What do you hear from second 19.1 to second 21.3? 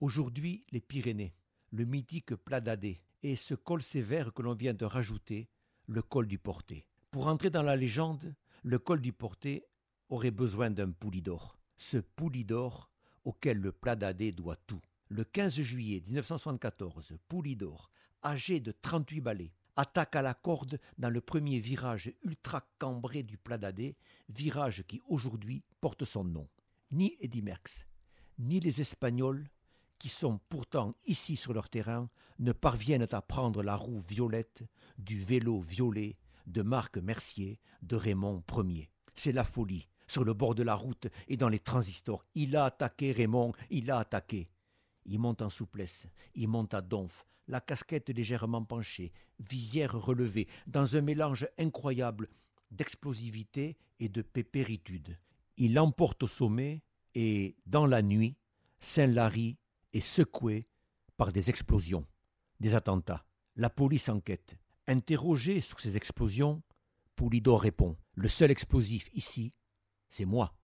balais, attaque à la corde dans le